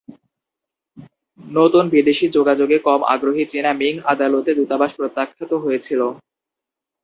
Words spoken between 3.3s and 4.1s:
চীনা মিং